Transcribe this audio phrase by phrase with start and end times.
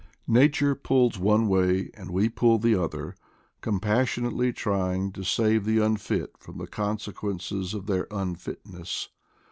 [0.25, 3.13] Nature pulls one way and we pull the other,
[3.61, 9.09] compassionately trying to save the unfit from the consequences of their unfit ness.